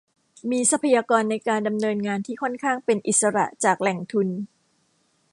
[0.49, 4.27] มีทรัพยากรในการดำเนินงานที่ค่อนข้างเป็นอิสระจากแหล่งทุน